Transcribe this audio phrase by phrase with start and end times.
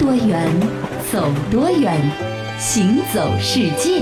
[0.00, 0.48] 多远，
[1.12, 2.00] 走多远，
[2.58, 4.00] 行走世界。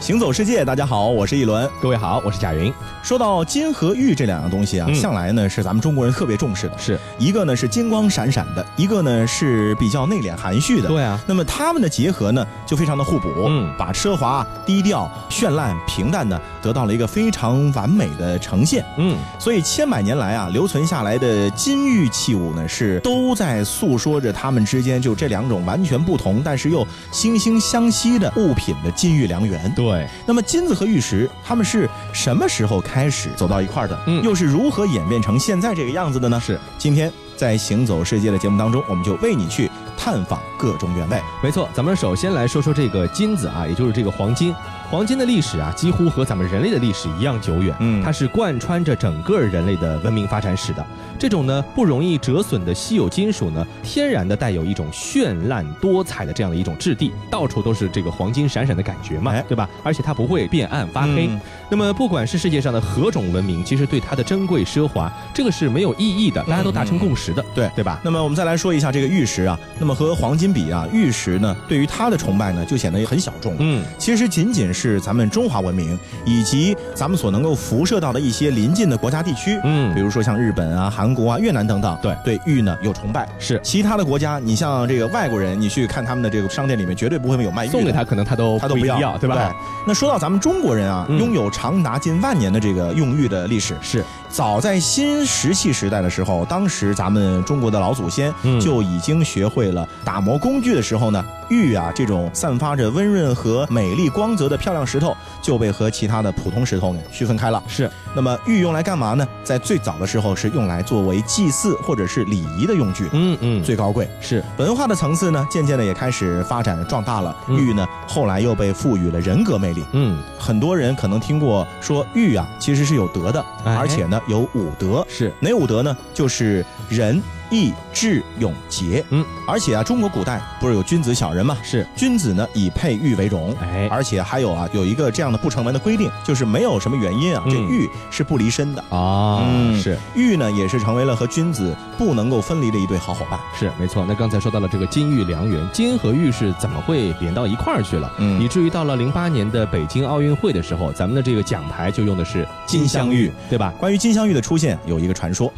[0.00, 1.68] 行走世界，大家好，我是一轮。
[1.82, 2.72] 各位好，我是贾云。
[3.02, 6.78] 说到金和玉这两样东西啊，嗯向来呢是咱们中国人特别重视的。
[6.78, 10.88] 是一个呢是金光闪闪的，一个呢是比较内敛含蓄的。
[10.88, 18.84] 对啊那么它们的结合呢，就非常的互补，嗯把奢华、低调、绚烂、平淡呢，得到了一个非常完美的呈现。
[18.98, 29.72] 嗯，所以千百年来啊，留存下来的金玉器物呢，是都在诉说着他们之间就这两种完全不同，但是又惺惺相惜的物品的金玉良缘。
[29.76, 33.96] 对，那么金子和玉石，他们是什么时候开始走到一块儿的？
[34.08, 36.40] 嗯又是如何演变成现在这个样子的呢？
[36.40, 41.20] 是今天在行走世界的节目当中，我们就为你去探访各种原味。
[41.42, 41.68] 没错。
[41.72, 44.54] 咱们首先来说说这个金子啊，也就是这个黄金。
[44.88, 47.74] 黄金的历史啊，几乎和咱们人类的历史一样久远。
[47.80, 50.86] 嗯它是贯穿着整个人类的文明发展史的。
[51.18, 59.68] 这种呢不容易折损的稀有金属呢，天然的带有一种绚烂多彩的这样的一种质地，到处都是这个黄金闪闪的感觉嘛哎，对吧？
[59.82, 61.26] 而且它不会变暗发黑。
[61.26, 67.98] 嗯那么不管是世界上的何种文明，其实对它的珍贵奢华，这个是没有异议的，大家都达成共识的，对对吧？
[68.04, 73.54] 那么我们再来说一下这个玉石啊，那么和黄金比啊，玉石呢对于它的崇拜呢就显得也很小众。
[73.58, 79.94] 嗯，其实仅仅是咱们中华文明以及咱们所能够辐射到的一些邻近的国家地区，嗯。
[79.94, 82.16] 比如说像日本啊、韩国啊、越南等等，对。
[82.24, 83.28] 对玉呢有崇拜。
[83.38, 83.60] 是。
[83.62, 89.44] 其他的国家，你像这个外国人，你去看他们的这个商店里面，绝对不会有卖玉的，送给他，可能他都他都不要，对吧，对。
[89.44, 89.56] 吧？
[89.86, 91.18] 那说到咱们中国人啊，嗯。
[91.18, 94.04] 拥有长达近万年的这个用玉的历史，是
[94.36, 98.60] 早在新石器时代的时候，当时咱们中国的老祖先嗯。
[98.60, 107.62] 就已经学会了打磨工具的时候呢，玉啊这种散发着温润和美丽光泽的漂亮石头，就被和其他的普通石头呢区分开了。
[107.66, 109.26] 是，那么玉用来干嘛呢？
[109.44, 114.08] 在最早的时候是用来作为祭祀或者是礼仪的用具，嗯嗯，最高贵。
[114.20, 117.36] 是文化的层次呢，渐渐的也开始发展壮大了。
[117.48, 119.84] 嗯玉呢，后来又被赋予了人格魅力。
[119.92, 125.04] 嗯很多人可能听过说玉啊，其实是有德的，哎而且呢有五德。
[125.08, 125.96] 是哪五德呢？
[126.12, 129.04] 就是仁、义、智、勇、节。
[129.10, 131.56] 嗯，而且啊，中国古代不是有君子小人吗？
[131.62, 133.54] 是，君子呢以佩玉为荣。
[133.60, 138.82] 哎而且还有啊，有一个这样的不成文的规定，就是没有什么原因啊，嗯这玉是不离身的。
[138.90, 143.38] 啊嗯是玉呢，也是成为了和君子不能够分离的一对好伙伴。
[143.58, 144.04] 是没错。
[144.06, 148.12] 那刚才说到了这个金玉良缘，金和玉是怎么会连到一块儿去了？
[148.18, 153.72] 嗯以至于到了零八年的北京奥运会的时候，咱们的这个奖牌就用的是金镶玉，对吧？
[153.78, 155.52] 关于金镶玉的出现，有一个传说，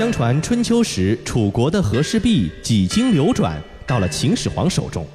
[0.00, 5.06] 相传春秋时，楚国的和氏璧几经流转，到了秦始皇手中。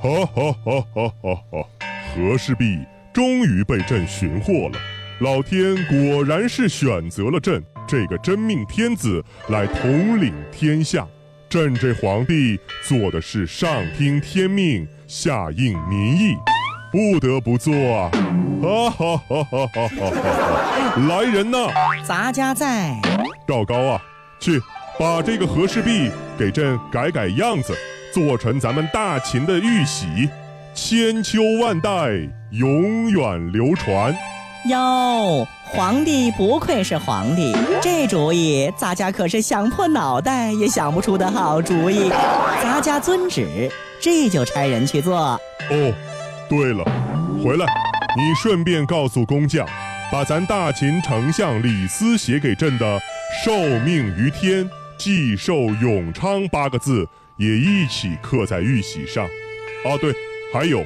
[0.00, 1.68] 哈哈哈哈哈哈！
[2.08, 2.78] 和氏璧
[3.12, 4.78] 终于被朕寻获了，
[5.20, 11.06] 老天果然是选择了朕这个真命天子来统领天下。
[11.50, 12.58] 朕这皇帝
[12.88, 16.34] 做的是上听天命，下应民意，
[16.90, 18.10] 不得不做啊！
[18.62, 21.06] 哈哈哈哈哈哈哈！
[21.06, 21.68] 来人呐，
[22.02, 22.98] 咱家在。
[23.46, 24.00] 赵高啊，
[24.40, 24.60] 去
[24.98, 27.74] 把这个和氏璧给朕改改样子，
[28.12, 30.28] 做成咱们大秦的玉玺，
[30.74, 32.10] 千秋万代，
[32.50, 34.14] 永远流传。
[34.66, 42.08] 哟，皇帝不愧是皇帝，这主意咱家可是想破脑袋也想不出的好主意。
[42.62, 45.16] 咱家遵旨，这就差人去做。
[45.18, 45.94] 哦，
[46.48, 46.82] 对了，
[47.44, 47.66] 回来，
[48.16, 49.66] 你顺便告诉工匠，
[50.10, 52.98] 把咱大秦丞相李斯写给朕的
[53.42, 57.06] “受命于天，既寿永昌”八个字
[57.36, 59.24] 也一起刻在玉玺上。
[59.84, 60.14] 啊，对，
[60.52, 60.84] 还有，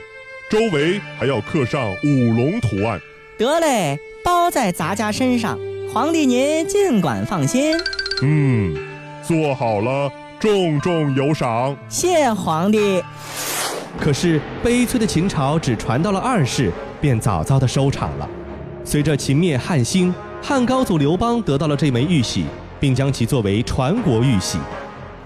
[0.51, 3.01] 周围还要刻上五龙图案。
[3.37, 5.59] 得嘞，包在咱家身上。
[5.93, 7.77] 皇帝您尽管放心。
[8.23, 8.75] 嗯，
[9.23, 10.11] 做好了，
[10.41, 11.77] 重重有赏。
[11.89, 13.03] 谢皇帝。
[14.01, 18.29] 可是悲催的秦朝只传到了二世，便早早的收场了。
[18.85, 22.47] 随着秦灭汉兴，汉高祖刘邦得到了这枚玉玺，
[22.81, 24.59] 并将其作为传国玉玺。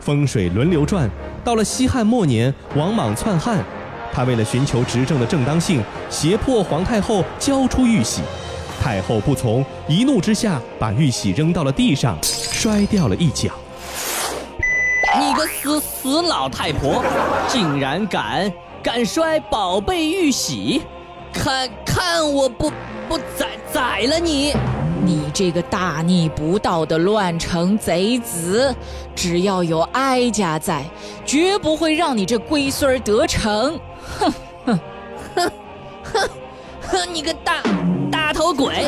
[0.00, 1.08] 风水轮流转，
[1.44, 3.58] 到了西汉末年，王莽篡汉，
[4.12, 8.22] 他为了寻求执政的正当性，胁迫皇太后交出玉玺。
[8.80, 13.50] 太后不从，一怒之下把玉玺扔到了地上，摔掉了一角。
[15.20, 17.04] 你个死死老太婆，
[17.46, 18.52] 竟然敢
[18.82, 20.82] 敢摔宝贝玉玺！
[21.32, 22.70] 看看我不
[23.08, 24.52] 不宰宰了你！
[25.04, 28.74] 你这个大逆不道的乱臣贼子，
[29.16, 30.84] 只要有哀家在，
[31.26, 33.80] 绝不会让你这龟孙儿得逞。
[34.18, 34.32] 哼
[34.64, 34.80] 哼
[35.34, 35.50] 哼
[36.04, 36.30] 哼
[36.82, 37.12] 哼！
[37.12, 37.62] 你个大
[38.12, 38.86] 大头鬼！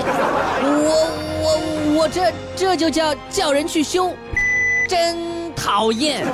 [0.62, 1.11] 我
[1.43, 4.12] 我我这这就叫叫人去修！
[4.88, 6.25] 真讨厌。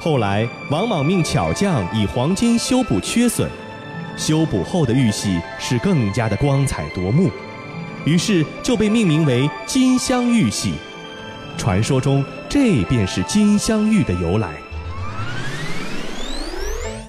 [0.00, 3.48] 后来，王莽命巧匠以黄金修补缺损，
[4.16, 7.30] 修补后的玉玺是更加的光彩夺目，
[8.06, 10.72] 于是就被命名为金镶玉玺。
[11.58, 14.54] 传说中，这便是金镶玉的由来。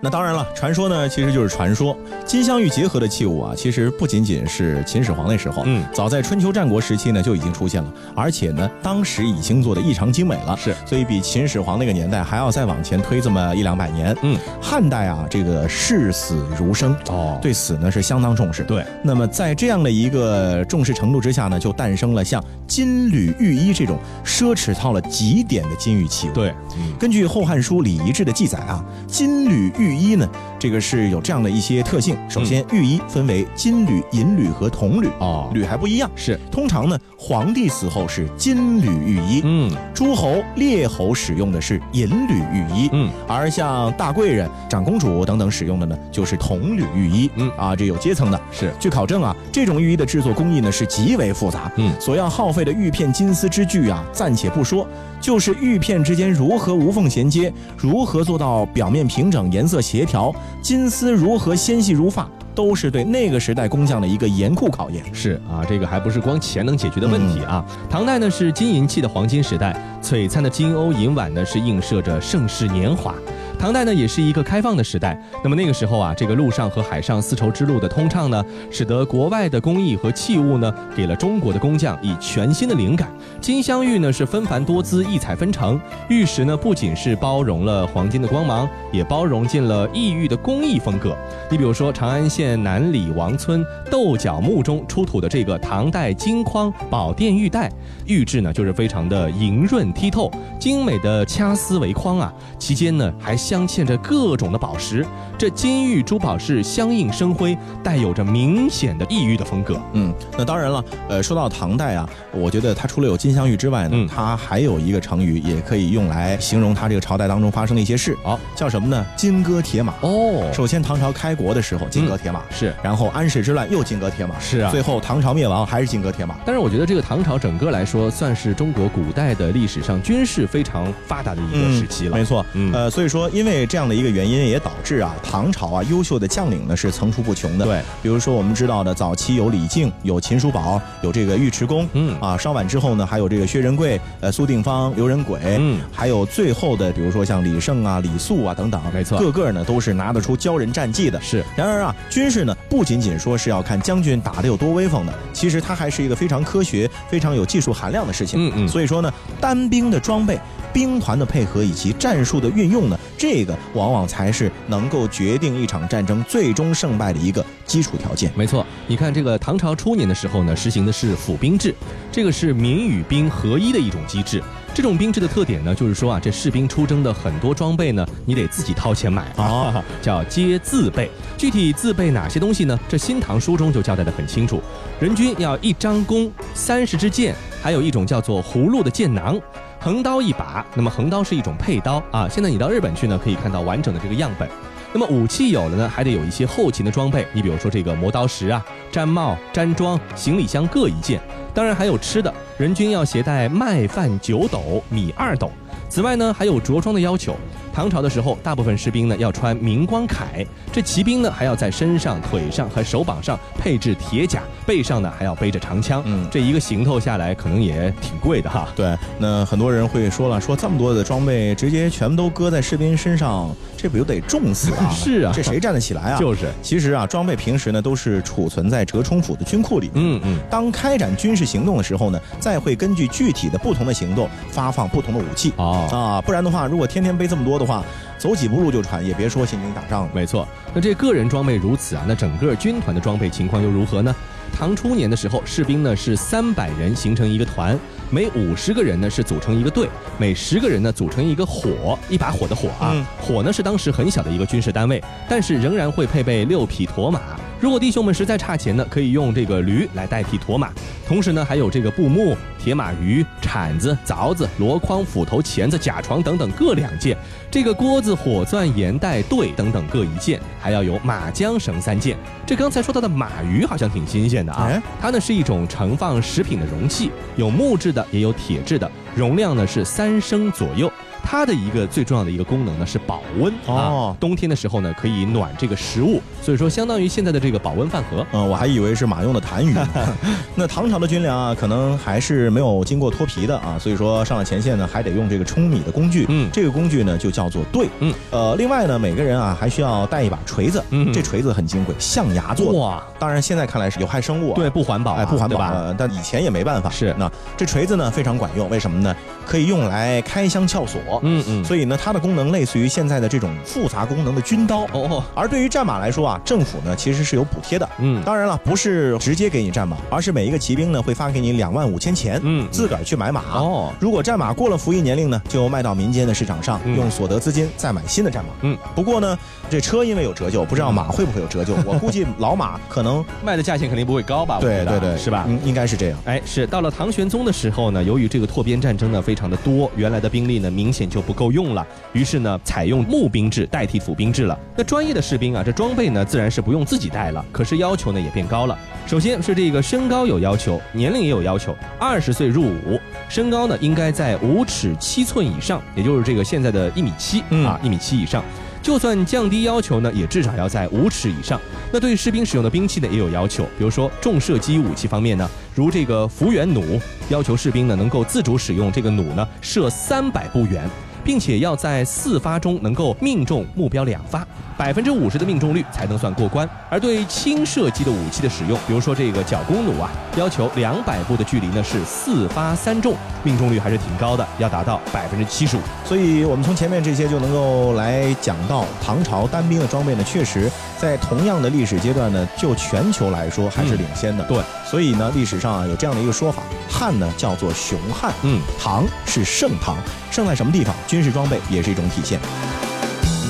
[0.02, 1.98] 那当然了，传说呢其实就是传说。
[2.28, 14.14] 金镶玉结合的器物啊，其实不仅仅是秦始皇那时候，嗯早在春秋战国时期呢就已经出现了，而且呢当时已经做的异常精美了，是所以比秦始皇那个年代还要再往前推这么一两百年。
[14.24, 18.62] 嗯，汉代啊，这个视死如生，哦对死呢是相当重视。
[18.66, 26.34] 对，那么在这样的一个重视程度之下呢，就诞生了像金缕玉衣这种奢侈到了极点的金玉器物。
[26.34, 30.30] 对，嗯，根据《后汉书·礼仪志》的记载啊，金缕玉衣呢，
[30.60, 32.17] 这个是有这样的一些特性。
[32.30, 35.50] 首先，玉衣分为金缕、银缕和铜缕，哦。
[35.54, 36.10] 缕还不一样。
[36.16, 39.72] 是，通常呢，皇帝死后是金缕玉衣，嗯。
[39.94, 47.50] 诸侯、列侯使用的是银缕玉衣，嗯，而像大贵人、长公主等等使用的呢，就是铜缕玉衣，嗯。
[47.58, 48.40] 啊，这有阶层的。
[48.52, 51.94] 是，据考证啊，这种玉衣的制作工艺呢是极为复杂，嗯。
[52.00, 54.88] 所要耗费的玉片金丝之具啊，暂且不说，
[55.20, 65.04] 就是玉片之间如何无缝衔接，如何做到表面平整、颜色协调，金丝如何纤细如发，都是对那个时代工匠的一个严酷考验。
[65.14, 67.64] 是啊，这个还不是光钱能解决的问题啊。
[67.90, 73.14] 唐代呢是金银器的黄金时代，璀璨的金瓯银碗呢是映射着盛世年华。
[73.60, 83.10] 唐代呢也是一个开放的时代，那么那个时候啊，这个陆上和海上丝绸之路的通畅呢，使得国外的工艺和器物呢，给了中国的工匠以全新的灵感。
[83.42, 91.18] 金镶玉呢是纷繁多姿、异彩纷呈，玉石呢不仅是包容了黄金的光芒，也包容进了异域的工艺风格。
[91.50, 97.72] 你比如说长安县南里王村豆角墓中出土的这个唐代金框宝殿玉带，
[98.06, 105.06] 玉质呢就是非常的莹润剔透，精美的掐丝为框啊，其间呢还镶嵌着各种的宝石，
[105.38, 109.80] 这金玉珠宝是相映生辉，带有着明显的异域的风格。
[109.94, 119.06] 嗯，那当然了，呃，说到唐代啊，我觉得它除了有金镶玉之外呢，嗯它还有一个成语也可以用来形容它这个朝代当中发生的一些事，好叫什么呢？
[119.16, 119.94] 金戈铁马。
[120.02, 122.76] 哦首先，唐朝开国的时候金戈铁马，是。
[122.84, 126.36] 然后安史之乱又金戈铁马，是啊最后唐朝灭亡还是金戈铁马。
[126.46, 132.18] 但是我觉得这个唐朝整个来说，算是中国古代的历史上军事非常发达的一个时期了。
[132.18, 137.66] 没错，嗯呃，所以说因为这样的一个原因，也导致啊，唐朝啊优秀的将领呢是层出不穷的。
[137.66, 151.22] 对，比如说我们知道的，早期有李靖，有秦叔宝，有这个尉迟恭，嗯啊，稍晚之后呢，还有这个薛仁贵、呃苏定方、刘仁轨，嗯还有最后的，比如说像李胜啊、李肃啊等等，没错个个呢都是拿得出骄人战绩的。
[151.22, 158.50] 是然而啊，军事呢不仅仅说是要看将军打得有多威风的，其实它还是一个非常科学、非常有技术含量的事情。
[158.50, 160.40] 嗯嗯所以说呢，单兵的装备、
[160.74, 168.32] 兵团的配合以及战术的运用呢，这个往往才是能够决定一场战争最终胜败的一个基础条件。
[168.36, 171.74] 没错，你看这个唐朝初年的时候呢，实行的是府兵制，
[172.12, 174.42] 这个是民与兵合一的一种机制。
[174.74, 181.10] 这种兵制的特点呢，就是说啊，这士兵出征的很多装备呢，你得自己掏钱买啊， 叫皆自备。
[181.36, 182.80] 具体自备哪些东西呢？
[182.88, 184.62] 这《新唐书》中就交代的很清楚，
[185.00, 189.40] 人均要一张弓、三十支箭，还有一种叫做葫芦的箭囊。
[189.88, 192.28] 横刀一把，那么横刀是一种配刀啊。
[192.28, 194.46] 现在你到日本去呢，可以看到完整的这个样本。
[194.92, 201.22] 那么武器有了呢，还得有一些后勤的装备，你比如说这个磨刀石啊、毡帽、毡装、行李箱各一件，
[201.54, 205.50] 当然还有吃的，人均要携带麦饭九斗、米二斗。
[205.88, 207.38] 此外呢，还有着装的要求。
[207.78, 210.44] 唐朝的时候，大部分士兵呢要穿明光铠，
[210.74, 216.02] 这骑兵呢还要在身上、腿上和手膀上配置铁甲，背上呢还要背着长枪。
[216.08, 218.68] 嗯这一个行头下来，可能也挺贵的哈。
[218.76, 224.90] 对，那很多人会说了，说这么多的装备直接全部都搁在士兵身上，这不就得重死啊？
[224.90, 226.20] 是啊这谁站得起来啊？
[226.20, 230.04] 就是，其实啊，装备平时呢都是储存在折冲府的军库里面。
[230.04, 235.54] 嗯嗯，当开展军事行动的时候呢，再会根据具体的不同的行动发放不同的武器。
[235.58, 235.88] 哦。
[235.92, 237.84] 啊，不然的话，如果天天背这么多的话，
[238.18, 240.10] 走几步路就喘，也别说行军打仗了。
[240.14, 244.16] 没错，那这个人装备如此啊，那整个军团的装备情况又如何呢？
[244.54, 247.78] 唐初年的时候，士兵呢是三百人形成一个团，
[248.10, 252.92] 每五十个人呢是组成一个队，每十个人呢组成一个火，一把火的火啊。
[252.96, 257.20] 嗯火呢是当时很小的一个军事单位，但是仍然会配备六匹驼马，
[257.60, 260.70] 如果弟兄们实在差钱呢，可以用这个驴来代替驮马。
[261.08, 267.18] 同时呢，还有这个布木、铁马鱼、铲子、凿子、箩筐、斧头、钳子、甲床等等各两件，
[267.50, 272.16] 这个锅子、火钻、盐袋、对等等各一件，还要有马缰绳三件。
[272.46, 280.92] 这刚才说到的马鱼好像挺新鲜的啊哎，它呢是一种盛放食品的容器，有木质的，也有铁质的，容量呢是三升左右。
[281.30, 288.26] 它的一个最重要的一个功能呢是保温哦啊，冬天的时候呢可以暖这个食物，所以说相当于现在的这个保温饭盒。
[288.32, 290.16] 嗯，我还以为是马用的痰盂呢。
[290.56, 296.26] 那唐朝的军粮啊，可能还是没有经过脱皮的啊，所以说上了前线呢，还得用这个舂米的工具。
[296.30, 297.90] 嗯这个工具呢就叫做对。
[298.00, 300.82] 嗯，呃，另外呢，每个人啊还需要带一把锤子。
[300.92, 302.80] 嗯这锤子很金贵，象牙做的。
[302.80, 304.56] 哇，当然现在看来是有害生物啊。
[304.56, 306.90] 对，不环保啊，哎，不环保但以前也没办法。
[306.90, 309.14] 是那这锤子呢非常管用，为什么呢？
[309.46, 311.02] 可以用来开箱撬锁。
[311.24, 314.86] 嗯嗯，所以呢，它的功能类似于现在的这种复杂功能的军刀。
[314.94, 317.88] 哦，而对于战马来说啊，政府呢其实是有补贴的。
[318.00, 323.42] 嗯当然了，不是直接给你战马，而是每一个骑兵呢会发给你两万五千钱，嗯自个儿去买马。
[323.54, 328.52] 哦，如果战马过了服役年龄呢，就卖到民间的市场上，嗯用所得资金再买新的战马。
[328.62, 329.38] 嗯，不过呢，
[329.70, 331.74] 这车因为有折旧，不知道马会不会有折旧。
[331.86, 334.58] 我估计老马可能卖的价钱肯定不会高吧？
[334.60, 335.46] 对对对，是吧？
[335.48, 336.18] 嗯，应该是这样。
[336.26, 344.58] 哎，是到了唐玄宗的时候呢，由于这个拓边战争呢非常的多，原来的兵力呢明显就不够用了，于是呢采用募兵制代替府兵制了。
[344.76, 348.78] 那专业的士兵啊，这装备呢自然是不用自己带了，可是要求呢也变高了。
[349.06, 353.00] 首先是这个身高有要求，年龄也有要求，二十岁入伍，
[353.30, 358.44] 身高呢应该在五尺七寸以上，也就是这个现在的一米七、嗯啊，一米七以上。
[358.88, 361.60] 就算降低要求呢，也至少要在五尺以上。
[361.92, 370.90] 那对士兵使用的兵器呢，也有要求，比如说重射击武器方面呢，如这个福元弩，要求士兵呢能够自主使用这个弩呢射三百步远，
[371.28, 376.68] 并且要在四发中能够命中目标两发，百分之五十的命中率才能算过关。
[376.90, 385.82] 而对轻射击的武器的使用，比如说这个角弓弩啊，要求两百步的距离呢是四发三中，命中率还是挺高的，要达到百分之七十五。
[386.06, 394.44] 所以我们从前面这些就能够来讲到唐朝单兵的装备呢，确实在同样的历史阶段呢，就全球来说还是领先的。
[394.46, 399.96] 对，所以呢，历史上啊有这样的一个说法，汉呢叫做雄汉，嗯，唐是盛唐，
[400.32, 400.96] 盛在什么地方？
[401.08, 402.40] 军事装备也是一种体现。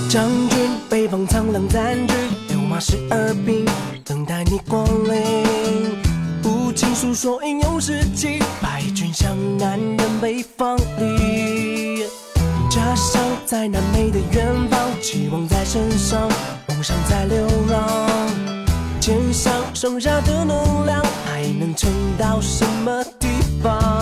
[0.10, 2.14] 将军北方苍狼占据，
[2.50, 3.66] 六马十二兵，
[4.04, 5.46] 等待你光临。
[6.44, 12.04] 无情诉说英勇事迹，败军向南人北方里。
[12.70, 16.30] 家乡在南美的远方，期望在身上，
[16.78, 18.08] 梦想在流浪。
[19.00, 23.28] 肩上剩下的能量，还能撑到什么地
[23.64, 23.97] 方？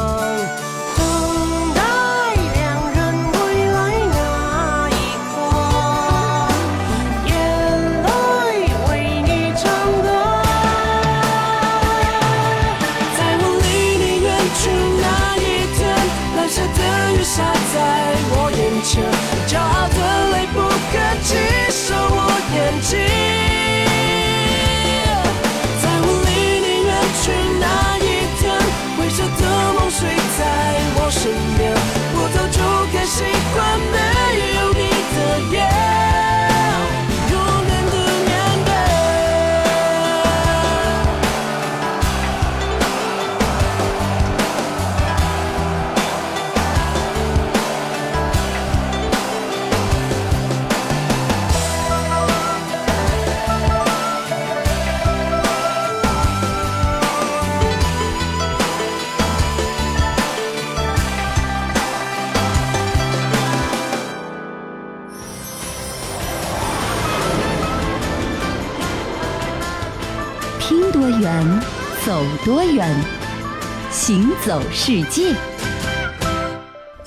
[74.07, 75.54] 行走世界。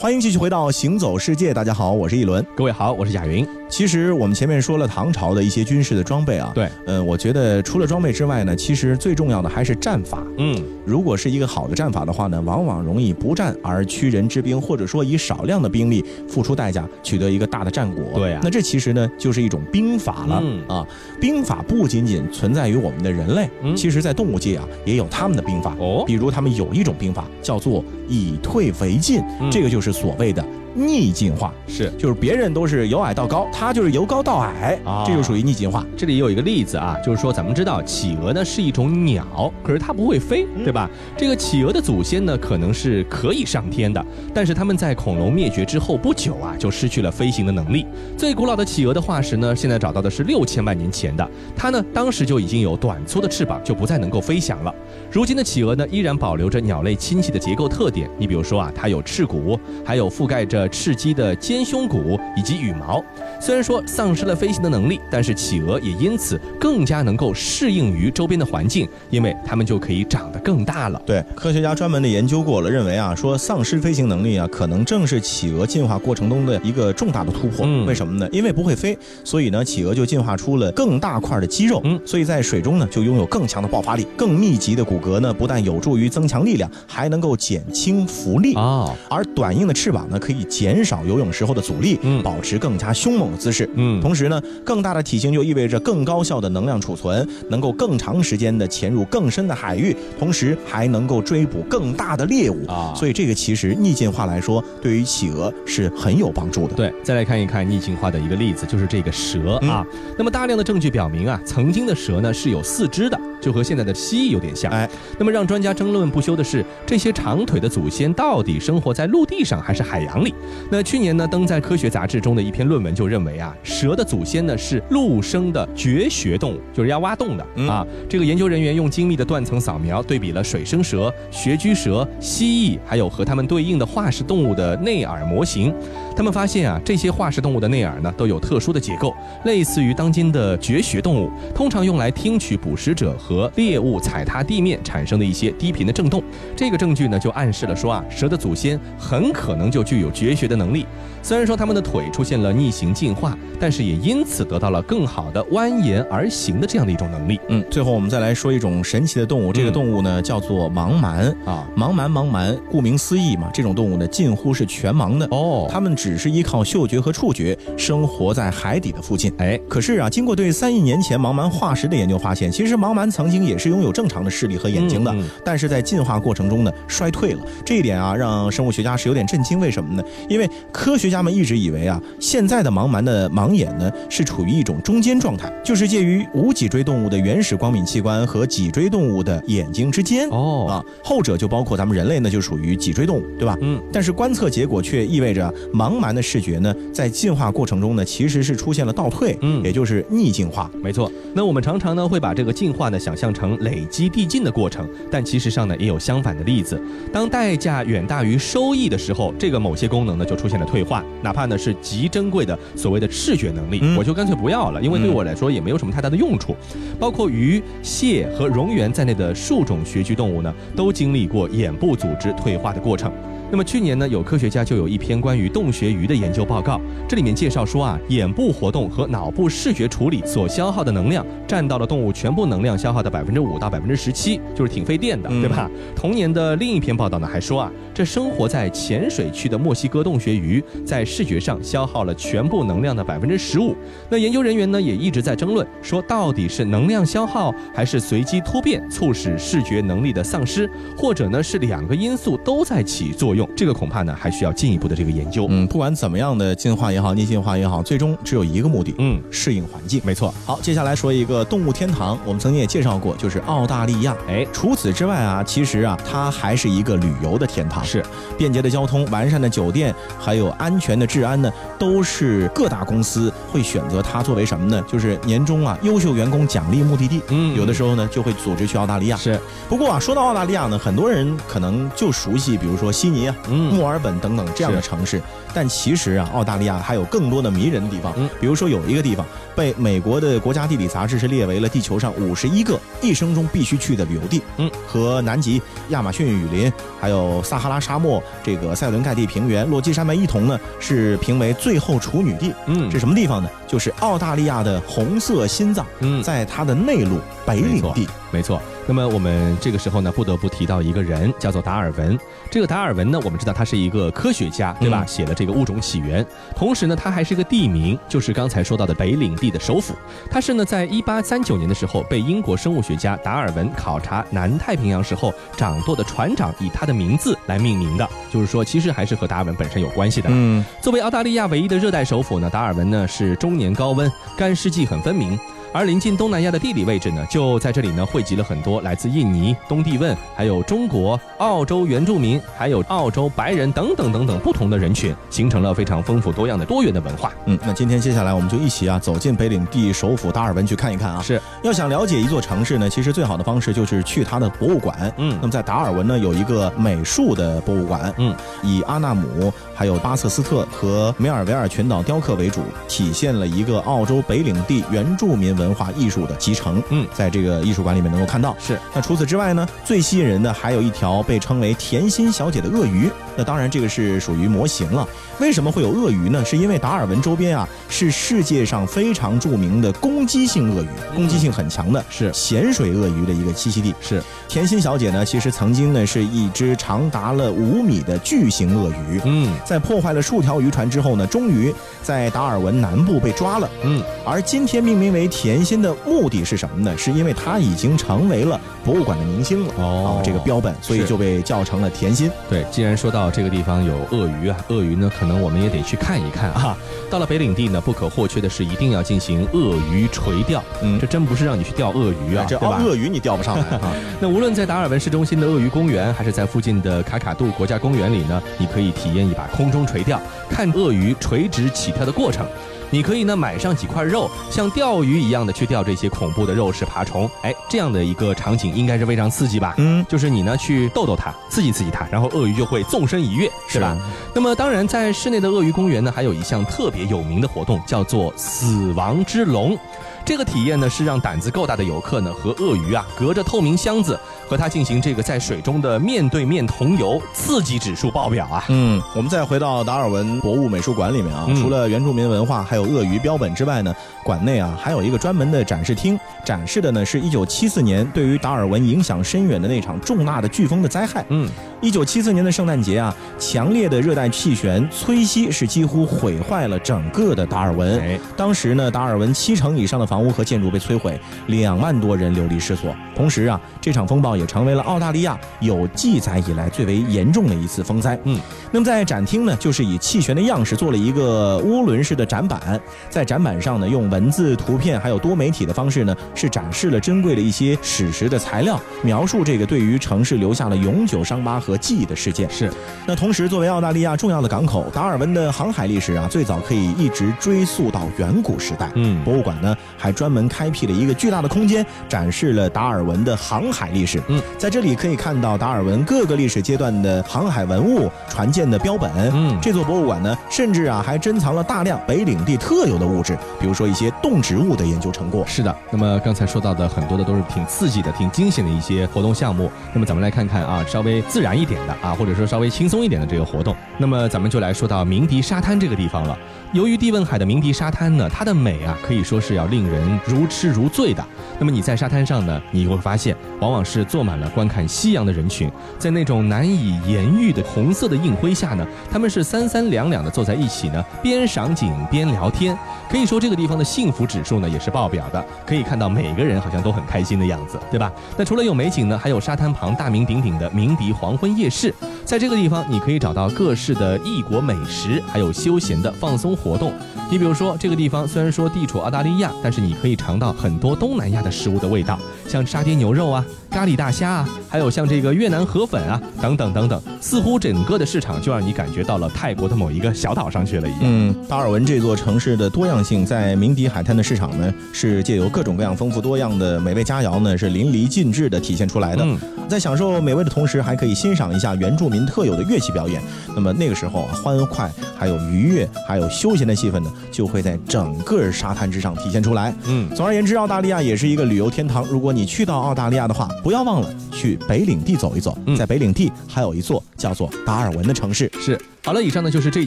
[0.00, 2.46] 欢迎继续回到《行走世界》，大家好，我是一轮。
[2.54, 3.44] 各位好，我是贾云。
[3.68, 10.24] 其实我们前面说了唐朝的一些军事的装备啊，对，嗯，我觉得除了装备之外呢，其实最重要的还是战法。
[10.36, 18.04] 嗯，如果是一个好的战法的话呢，往往容易不战而屈人之兵，或者说以少量的兵力付出代价，取得一个大的战果。
[18.14, 20.86] 对啊那这其实呢就是一种兵法了、嗯啊。
[21.20, 25.74] 兵法不仅仅存在于我们的人类，嗯其实在动物界啊也有他们的兵法。
[25.80, 29.50] 哦比如他们有一种兵法叫做以退为进，嗯。
[29.50, 30.44] 这个就是所谓的
[30.78, 35.84] 逆进化，是就是别人都是由矮到高，它就是由高到矮，啊这就属于逆进化。
[35.96, 40.88] 这里有一个例子啊，就是说咱们知道企鹅呢是一种鸟，可是它不会飞，对吧？
[41.16, 47.84] 这个企鹅的祖先呢可能是可以上天的，但是它们在恐龙灭绝之后不久啊就失去了飞行的能力。
[48.16, 54.74] 最古老的企鹅的化石呢，现在找到的是六千万年前的，它呢当时就已经有短粗的翅膀，就不再能够飞翔了。
[55.10, 63.04] 如今的企鹅呢依然保留着鸟类亲戚的结构特点，你比如说啊，它有翅骨，还有覆盖着赤鸡的肩胸骨以及羽毛。
[63.40, 71.00] 虽然说丧失了飞行的能力，但是企鹅也因此更加能够适应于周边的环境，因为它们就可以长得更大了。
[71.06, 77.64] 对，科学家专门的研究过了，认为啊，说丧失飞行能力啊，可能正是企鹅进化过程中的一个重大的突破。
[77.66, 78.28] 嗯为什么呢？
[78.32, 88.54] 因为不会飞，所以呢，企鹅就进化出了更大块的肌肉，嗯所以在水中呢，就拥有更强的爆发力，更密集的骨骼呢，不但有助于增强力量，还能够减轻浮力。
[88.54, 93.68] 哦，而短硬的翅膀呢，可以减少游泳时候的阻力，嗯保持更加凶猛的姿势。
[93.74, 106.74] 嗯同时呢，更大的体型就意味着更高效的能量储存，能够更长时间的潜入更深的海域，同时还能够追捕更大的猎物啊所以这个其实逆进化来说，对于企鹅是很有帮助的。
[106.74, 109.86] 对，再来看一看逆进化的一个例子，就是这个蛇嗯啊。
[110.16, 114.70] 那么大量的证据表明啊，曾经的蛇呢是有四肢的，就和现在的蜥蜴有点像。
[114.70, 120.34] 哎，那么让专家争论不休的是，这些长腿的祖先到底生活在陆地上还是海洋里？
[120.70, 127.86] 那去年呢，登在科学杂志中的一篇论文就认为啊，蛇的祖先呢是陆生的绝学动物，就是要挖洞的、嗯啊。
[128.08, 135.72] 这个研究人员用精密的断层扫描对比了水生蛇、穴居蛇、蜥蜴，还有和它们对应的化石动物的内耳模型。
[136.18, 146.20] 他们发现啊，这些化石动物的内耳呢都有特殊的结构，类似于当今的绝学动物，通常用来听取捕食者和猎物踩踏地面产生的一些低频的震动。
[146.56, 150.84] 这个证据呢就暗示了说啊，蛇的祖先很可能就具有绝学的能力。
[151.22, 161.34] 虽然说它们的腿出现了逆行进化，但是也因此得到了更好的蜿蜒而行的这样的一种能力嗯，最后我们再来说一种神奇的动物，这个嗯动物呢叫做盲鳗。
[161.44, 161.68] 啊。
[161.76, 165.26] 盲鳗，盲鳗，顾名思义嘛，这种动物呢近乎是全盲的。
[165.30, 169.32] 哦，它们只是依靠嗅觉和触觉生活在海底的附近。
[169.38, 177.42] 哎，可是啊，经过对三亿年前盲鳗化石的研究发现，其实盲鳗曾经也是拥有正常的视力和眼睛的，嗯嗯但是在进化过程中呢衰退了。
[177.64, 179.58] 这一点啊，让生物学家是有点震惊。
[179.60, 180.02] 为什么呢？
[180.28, 190.28] 因为科学家们一直以为啊，现在的盲鳗的盲眼呢是处于一种中间状态，就是介于无脊椎动物的原始光敏器官和脊椎动物的眼睛之间。
[190.30, 193.56] 哦，啊，后者就包括咱们人类呢，就属于脊椎动物，对吧？
[193.60, 200.70] 嗯，但是观测结果却意味着盲鳗的视觉呢，在进化过程中呢，其实是出现了倒退，嗯也就是逆进化。
[200.82, 206.80] 没错，那我们常常呢会把这个进化呢想象成累积递进的过程，但其实上呢也有相反的例子。
[207.12, 216.54] 当代价远大于收益的时候，这个某些功能呢就出现了退化，哪怕呢是极珍贵的所谓的视觉能力，嗯我就干脆不要了，因为对嗯我来说也没有什么太大的用处。
[216.98, 223.12] 包括鱼、蟹和蝾螈在内的数种穴居动物呢，都经历过眼部组织退化的过程。
[223.50, 235.70] 那么去年呢，有科学家就有一篇关于洞穴鱼的研究报告，这里面介绍说啊，眼部活动和脑部视觉处理所消耗的能量，占到了动物全部能量消耗的百分之五到百分之十七，就是挺费电的，嗯对吧？
[235.96, 243.74] 同年的另一篇报道呢，还说啊，这生活在浅水区的墨西哥洞穴鱼，在视觉上消耗了全部能量的百分之十五。
[244.08, 253.50] 那研究人员呢，也一直在争论，说到底是能量消耗，还是随机突变促使视觉能力的丧失，或者呢是两个因素都在起作用？
[253.56, 255.48] 这个恐怕呢还需要进一步的这个研究。
[255.50, 260.00] 嗯，不管怎么样的进化也好，逆进化也好，最终只有一个目的，嗯，适应环境。
[260.04, 260.32] 没错。
[260.46, 264.16] 好，接下来说一个动物天堂，我们曾经也介绍过，就是澳大利亚。
[264.28, 267.84] 哎，除此之外啊，其实啊，它还是一个旅游的天堂。
[267.88, 268.04] 是
[268.36, 274.84] 便捷的交通、完善的酒店，还有安全的治安呢，都是各大公司会选择它作为什么呢？
[274.86, 277.22] 就是年终啊优秀员工奖励目的地。
[277.30, 279.16] 嗯有的时候呢就会组织去澳大利亚。
[279.16, 285.20] 是，不过啊，说到澳大利亚呢，很多人可能就熟悉，比如说悉尼啊、嗯，墨尔本等等这样的城市，
[285.54, 288.12] 但其实啊，澳大利亚还有更多的迷人的地方。
[288.16, 294.42] 嗯比如说有一个地方被美国的国家地理杂志是列为了地球上五十一个一生中必须去的旅游地。
[294.58, 296.70] 嗯，和南极、亚马逊雨林，
[297.00, 302.52] 还有撒哈拉沙漠、这个塞伦盖蒂平原、落基山脉一同呢，是评为最后处女地。
[302.66, 303.48] 嗯，是什么地方呢？
[303.66, 308.08] 就是澳大利亚的红色心脏，嗯，在它的内陆北领地。
[308.30, 312.18] 没错，那么我们这个时候呢，不得不提到一个人，叫做达尔文。
[312.50, 315.04] 这个达尔文呢，我们知道他是一个科学家，对吧？
[315.06, 316.24] 写了这个《物种起源》，
[316.56, 319.94] 同时呢，他还是个地名，就是刚才说到的北领地的首府。
[320.30, 328.08] 他是呢，在一八三九年的时候，被英国生物学家达尔文考察南太平洋时候掌舵的船长以他的名字来命名的。
[328.32, 330.30] 就是说，其实还是和达尔文本身有关系的。
[330.32, 335.38] 嗯，作为澳大利亚唯一的热带首府呢，达尔文呢是终年高温，干湿季很分明。
[335.78, 347.32] 而临近东南亚的地理位置呢，就在这里呢汇集了很多来自印尼、东帝汶，还有中国、澳洲原住民，还有澳洲白人等等等等不同的人群，形成了非常丰富多样的多元的文化。
[347.46, 351.22] 嗯，那今天接下来我们就一起啊走进北领地首府达尔文去看一看啊。
[351.22, 355.14] 是，要想了解一座城市呢，其实最好的方式就是去它的博物馆。
[355.16, 366.82] 嗯那么在达尔文呢有一个美术的博物馆，嗯，以阿纳姆、还有巴瑟斯特和梅尔维尔群岛雕刻为主，体现了一个澳洲北领地原住民文化艺术的集成。
[366.90, 368.56] 嗯在这个艺术馆里面能够看到。
[368.58, 373.08] 是，那除此之外呢，最吸引人的还有一条被称为甜心小姐的鳄鱼。
[373.36, 375.06] 那当然，这个是属于模型了。
[375.38, 376.44] 为什么会有鳄鱼呢？
[376.44, 383.94] 是因为达尔文周边啊是世界上非常著名的攻击性鳄鱼，攻击性很强的是咸水鳄鱼的一个栖息地。
[384.00, 389.20] 是，甜心小姐呢，其实曾经呢是一只长达了五米的巨型鳄鱼。
[389.24, 393.68] 嗯在破坏了数条渔船之后呢，终于在达尔文南部被抓了。
[393.84, 396.96] 嗯，而今天命名为甜心的目的是什么呢？
[396.96, 399.74] 是因为它已经成为了博物馆的明星了。
[399.76, 402.30] 哦啊，这个标本，所以就被叫成了甜心。
[402.48, 406.74] 对，既然说到这个地方有鳄鱼啊，鳄鱼呢，可能我们也得去看一看啊。
[407.10, 410.64] 到了北领地呢，不可或缺的是一定要进行鳄鱼垂钓。
[410.80, 412.80] 嗯这真不是让你去钓鳄鱼啊，这对吧？
[412.82, 413.92] 鳄鱼你钓不上来 啊。
[414.18, 422.46] 那无论在达尔文市中心的鳄鱼公园，还是在附近的卡卡杜国家公园里呢，你可以体验一把空中垂钓，看鳄鱼垂直起跳的过程。
[422.90, 427.28] 你可以呢买上几块肉，像钓鱼一样的去钓这些恐怖的肉食爬虫。
[427.42, 429.74] 哎，这样的一个场景应该是非常刺激吧？
[429.78, 433.94] 嗯，就是你呢去逗逗它，刺激刺激它，然后鳄鱼就会纵身一跃，是吧？
[434.32, 439.76] 那么当然，在室内的鳄鱼公园呢，还有一项特别有名的活动，叫做死亡之龙。
[440.24, 444.18] 这个体验呢，是让胆子够大的游客呢和鳄鱼啊隔着透明箱子
[444.48, 448.64] 和他进行这个在水中的面对面同游，刺激指数爆表啊！
[448.68, 461.22] 嗯，我们再回到达尔文博物美术馆里面啊，嗯除了原住民文化还有鳄鱼标本之外呢，馆内啊还有一个专门的展示厅，展示的呢是一九七四年对于达尔文影响深远的那场重大的飓风的灾害。
[461.28, 461.46] 嗯，
[461.82, 468.00] 一九七四年的圣诞节啊，强烈的热带气旋崔西是几乎毁坏了整个的达尔文。
[468.00, 472.94] 哎，当时呢，达尔文七成以上的房屋和建筑被摧毁，两万多人流离失所。
[473.14, 478.18] 同时啊，这场风暴也成为了澳大利亚有记载以来最为严重的一次风灾。
[478.24, 478.38] 嗯，
[478.70, 492.48] 那么在展厅呢，就是以气旋的样式做了一个涡轮式的展板，在展板上呢，用文字、图片还有多媒体的方式呢，是展示了珍贵的一些史实的材料，描述这个对于城市留下了永久伤疤和记忆的事件。
[492.48, 492.72] 是，
[493.06, 498.90] 那同时，作为澳大利亚重要的港口，达尔文的航海历史啊，最早可以一直追溯到远古时代。
[498.94, 504.22] 嗯博物馆呢还专门开辟了一个巨大的空间，展示了达尔文的航海历史。
[504.28, 509.10] 嗯，在这里可以看到达尔文各个历史阶段的航海文物、船舰的标本。
[509.32, 515.44] 嗯这座博物馆呢，甚至啊还珍藏了大量北领地特有的物质，比如说一些动植物的研究成果。
[515.46, 519.70] 是的，那么刚才说到的很多的都是挺刺激的、挺惊险的一些活动项目。
[519.92, 523.74] 那么咱们来看看啊，稍微自然一点的啊，或者说稍微轻松一点的这个活动。
[523.96, 526.38] 那么咱们就来说到鸣笛沙滩这个地方了。
[526.72, 531.24] 由于地汶海的鸣笛沙滩呢，它的美啊，可以说是要令人如痴如醉的。
[531.58, 542.76] 那么你在沙滩上呢，你会发现，往往是坐坐满了观看夕阳的人群，在那种难以言喻的红色的映辉下呢，他们是三三两两的坐在一起呢，边赏景边聊天。
[543.08, 548.12] 可以说这个地方的幸福指数呢也是爆表的，可以看到每个人好像都很开心的样子，对吧？
[548.36, 556.92] 那除了有美景呢，还有沙滩旁大名鼎鼎的鸣笛黄昏夜市，在这个地方你可以找到各式的异国美食，还有休闲的放松活动。
[557.30, 562.18] 你比如说这个地方虽然说地处澳大利亚，但是你可以尝到很多东南亚的食物的味道，
[562.48, 571.00] 像沙爹牛肉啊、咖喱大虾啊，还有像这个越南河粉啊等等等等，似乎整个的市场就让你感觉到了泰国的某一个小岛上去了一样。
[571.02, 579.22] 嗯，达尔文这座城市的多样性，在鸣笛海滩的市场呢，是借由各种各样丰富多样的美味佳肴呢，是淋漓尽致的体现出来的。
[579.22, 583.20] 嗯在享受美味的同时，还可以欣赏一下原住民特有的乐器表演。
[583.54, 589.74] 那么那个时候啊，欢快、还有愉悦、还有休闲的气氛呢，就会在整个沙滩之上体现出来。
[589.84, 590.08] 嗯。
[590.16, 592.02] 总而言之，澳大利亚也是一个旅游天堂。
[592.06, 595.56] 如果你去到澳大利亚的话，不要忘了去北领地走一走。
[595.66, 598.50] 嗯在北领地还有一座叫做达尔文的城市。
[598.60, 599.86] 是，好了，以上呢就是这一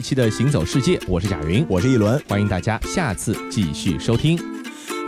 [0.00, 2.20] 期的行走世界，我是贾云，我是一轮。
[2.28, 4.38] 欢迎大家下次继续收听。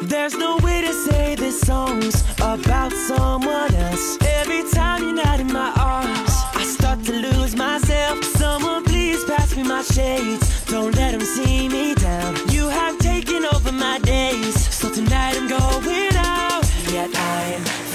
[0.08, 4.18] There's no way to say this song's about someone else.
[4.20, 8.22] Every time you're not in my arms, I start to lose myself.
[8.36, 10.46] Someone please pass me my shades.
[10.66, 12.34] Don't let them see me down.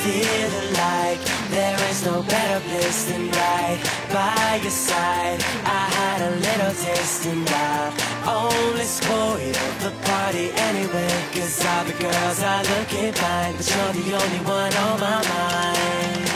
[0.04, 3.80] Feeling like there is no better place than right
[4.14, 5.44] by your side.
[5.66, 7.92] I had a little taste and I
[8.26, 11.12] only spoiled the party anyway.
[11.34, 16.30] Cause all the girls are looking fine, but you're the only one on my mind.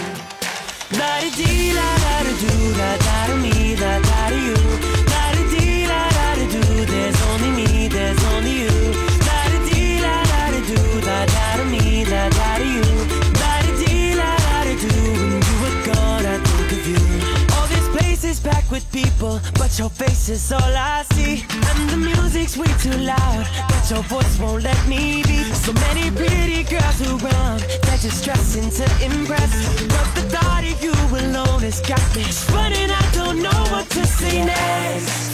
[0.99, 5.12] La di la da do da me da da you.
[18.43, 21.45] Packed with people, but your face is all I see.
[21.69, 25.43] And the music's way too loud, but your voice won't let me be.
[25.65, 29.51] So many pretty girls around, they're just dressing to impress.
[29.87, 32.91] But the thought of you alone has got me running.
[32.91, 35.32] I don't know what to say next.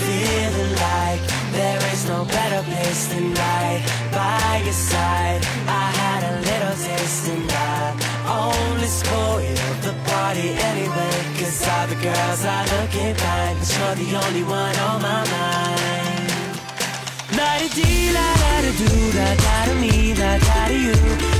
[12.39, 16.31] Cause I look it back, but you're the only one on my mind.
[17.35, 21.38] Not a deal, la-da-da-doo, la-da-da-me, la-da-da-you.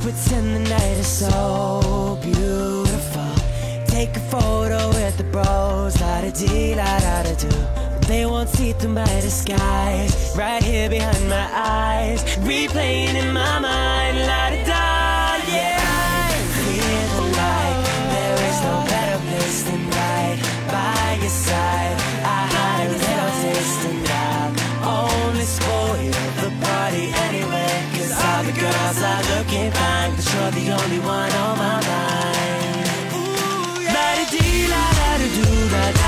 [0.00, 3.32] Pretend the night is so beautiful.
[3.86, 7.50] Take a photo with the bros, la da dee, la da da do.
[8.06, 14.18] They won't see through my disguise, right here behind my eyes, replaying in my mind,
[14.30, 14.77] la da da,
[28.88, 33.08] outside looking back, but you're the only one on my mind.
[33.94, 36.07] La-di-dee, da da do da da.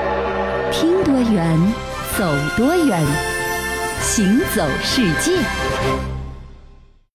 [0.71, 1.59] 听多远，
[2.17, 3.03] 走多远，
[4.01, 5.37] 行走世界。